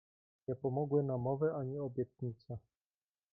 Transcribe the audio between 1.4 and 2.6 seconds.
ani obietnice."